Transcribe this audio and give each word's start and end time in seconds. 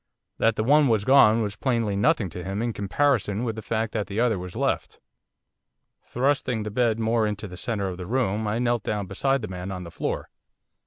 That 0.39 0.55
the 0.55 0.63
one 0.63 0.87
was 0.87 1.05
gone 1.05 1.43
was 1.43 1.55
plainly 1.55 1.95
nothing 1.95 2.31
to 2.31 2.43
him 2.43 2.63
in 2.63 2.73
comparison 2.73 3.43
with 3.43 3.55
the 3.55 3.61
fact 3.61 3.93
that 3.93 4.07
the 4.07 4.19
other 4.19 4.39
was 4.39 4.55
left. 4.55 4.99
Thrusting 6.01 6.63
the 6.63 6.71
bed 6.71 6.97
more 6.97 7.27
into 7.27 7.47
the 7.47 7.55
centre 7.55 7.87
of 7.87 7.97
the 7.97 8.07
room 8.07 8.47
I 8.47 8.57
knelt 8.57 8.81
down 8.81 9.05
beside 9.05 9.43
the 9.43 9.47
man 9.47 9.69
on 9.71 9.83
the 9.83 9.91
floor. 9.91 10.31